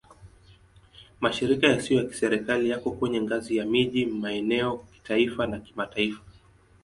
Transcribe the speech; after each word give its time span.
Mashirika 1.21 1.65
yasiyo 1.67 1.99
ya 1.99 2.05
Kiserikali 2.09 2.65
yako 2.69 2.91
kwenye 2.91 3.19
ngazi 3.21 3.57
ya 3.57 3.65
miji, 3.65 4.05
maeneo, 4.05 4.77
kitaifa 4.77 5.47
na 5.47 5.59
kimataifa. 5.59 6.21